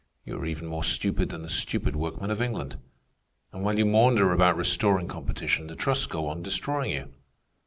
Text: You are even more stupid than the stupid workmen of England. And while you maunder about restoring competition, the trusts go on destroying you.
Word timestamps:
You 0.25 0.39
are 0.39 0.47
even 0.47 0.65
more 0.65 0.83
stupid 0.83 1.29
than 1.29 1.43
the 1.43 1.47
stupid 1.47 1.95
workmen 1.95 2.31
of 2.31 2.41
England. 2.41 2.79
And 3.53 3.63
while 3.63 3.77
you 3.77 3.85
maunder 3.85 4.33
about 4.33 4.57
restoring 4.57 5.07
competition, 5.07 5.67
the 5.67 5.75
trusts 5.75 6.07
go 6.07 6.25
on 6.25 6.41
destroying 6.41 6.89
you. 6.89 7.13